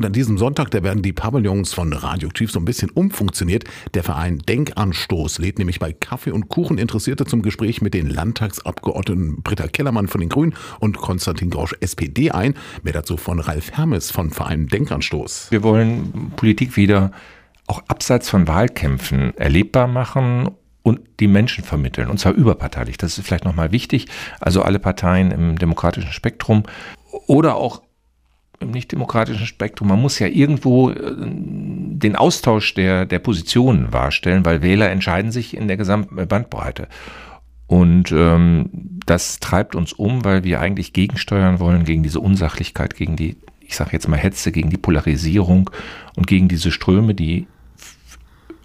[0.00, 3.64] Und an diesem Sonntag, da werden die Pavillons von Radioaktiv so ein bisschen umfunktioniert.
[3.92, 9.42] Der Verein Denkanstoß lädt nämlich bei Kaffee und Kuchen Interessierte zum Gespräch mit den Landtagsabgeordneten
[9.42, 12.54] Britta Kellermann von den Grünen und Konstantin Grosch SPD ein.
[12.82, 15.48] Mehr dazu von Ralf Hermes von Verein Denkanstoß.
[15.50, 17.12] Wir wollen Politik wieder
[17.66, 20.48] auch abseits von Wahlkämpfen erlebbar machen
[20.82, 22.96] und die Menschen vermitteln, und zwar überparteilich.
[22.96, 24.06] Das ist vielleicht nochmal wichtig.
[24.40, 26.62] Also alle Parteien im demokratischen Spektrum
[27.26, 27.82] oder auch
[28.60, 29.88] im nicht-demokratischen Spektrum.
[29.88, 35.56] Man muss ja irgendwo äh, den Austausch der, der Positionen wahrstellen, weil Wähler entscheiden sich
[35.56, 36.88] in der gesamten Bandbreite.
[37.66, 38.68] Und ähm,
[39.06, 43.76] das treibt uns um, weil wir eigentlich gegensteuern wollen gegen diese Unsachlichkeit, gegen die, ich
[43.76, 45.70] sage jetzt mal Hetze, gegen die Polarisierung
[46.16, 47.46] und gegen diese Ströme, die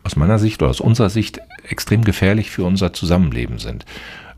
[0.03, 3.85] aus meiner Sicht oder aus unserer Sicht extrem gefährlich für unser Zusammenleben sind.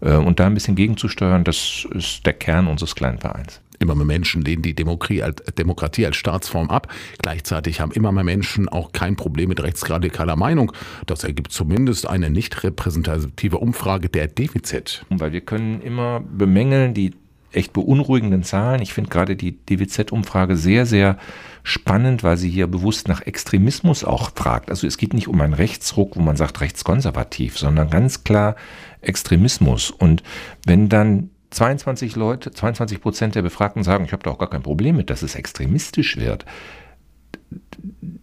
[0.02, 3.62] Äh, und da ein bisschen gegenzusteuern, das ist der Kern unseres kleinen Vereins.
[3.80, 6.94] Immer mehr Menschen lehnen die Demokratie als, Staatsform ab.
[7.20, 10.72] Gleichzeitig haben immer mehr Menschen auch kein Problem mit rechtsradikaler Meinung.
[11.06, 15.06] Das ergibt zumindest eine nicht repräsentative Umfrage der DWZ.
[15.10, 17.14] Weil wir können immer bemängeln die
[17.52, 18.82] echt beunruhigenden Zahlen.
[18.82, 21.18] Ich finde gerade die DWZ-Umfrage sehr, sehr
[21.64, 24.70] spannend, weil sie hier bewusst nach Extremismus auch fragt.
[24.70, 28.56] Also es geht nicht um einen Rechtsruck, wo man sagt rechtskonservativ, sondern ganz klar
[29.02, 29.92] Extremismus.
[29.92, 30.24] Und
[30.66, 34.64] wenn dann 22 Leute, 22 Prozent der Befragten sagen, ich habe da auch gar kein
[34.64, 36.46] Problem mit, dass es extremistisch wird,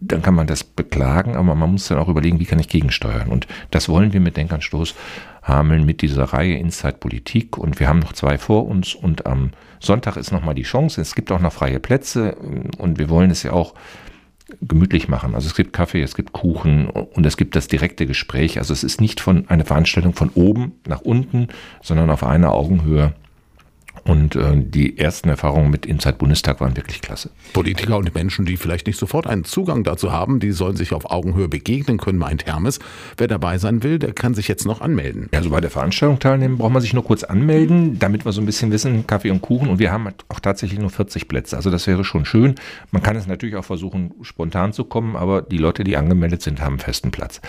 [0.07, 3.29] dann kann man das beklagen, aber man muss dann auch überlegen, wie kann ich gegensteuern.
[3.29, 4.93] Und das wollen wir mit Denkanstoß
[5.41, 7.57] Hameln mit dieser Reihe Inside Politik.
[7.57, 11.01] Und wir haben noch zwei vor uns und am Sonntag ist nochmal die Chance.
[11.01, 12.35] Es gibt auch noch freie Plätze
[12.77, 13.73] und wir wollen es ja auch
[14.61, 15.35] gemütlich machen.
[15.35, 18.57] Also es gibt Kaffee, es gibt Kuchen und es gibt das direkte Gespräch.
[18.57, 21.47] Also es ist nicht von eine Veranstaltung von oben nach unten,
[21.81, 23.13] sondern auf einer Augenhöhe.
[24.07, 27.31] Und äh, die ersten Erfahrungen mit Inside Bundestag waren wirklich klasse.
[27.53, 31.09] Politiker und Menschen, die vielleicht nicht sofort einen Zugang dazu haben, die sollen sich auf
[31.09, 32.77] Augenhöhe begegnen können, meint Hermes.
[33.17, 35.27] Wer dabei sein will, der kann sich jetzt noch anmelden.
[35.33, 38.45] Also bei der Veranstaltung teilnehmen braucht man sich nur kurz anmelden, damit wir so ein
[38.45, 39.69] bisschen wissen, Kaffee und Kuchen.
[39.69, 41.55] Und wir haben auch tatsächlich nur 40 Plätze.
[41.57, 42.53] Also das wäre schon schön.
[42.91, 46.61] Man kann es natürlich auch versuchen, spontan zu kommen, aber die Leute, die angemeldet sind,
[46.61, 47.41] haben einen festen Platz.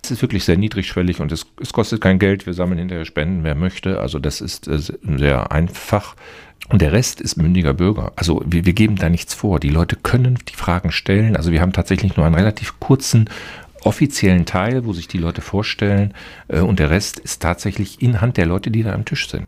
[0.00, 2.46] Es ist wirklich sehr niedrigschwellig und es, es kostet kein Geld.
[2.46, 3.98] Wir sammeln hinterher Spenden, wer möchte.
[4.00, 6.16] Also das ist äh, sehr einfach einfach.
[6.70, 8.12] Und der Rest ist mündiger Bürger.
[8.16, 9.60] Also wir, wir geben da nichts vor.
[9.60, 11.36] Die Leute können die Fragen stellen.
[11.36, 13.28] Also wir haben tatsächlich nur einen relativ kurzen
[13.82, 16.14] offiziellen Teil, wo sich die Leute vorstellen.
[16.48, 19.42] Äh, und der Rest ist tatsächlich in Hand der Leute, die da am Tisch sind.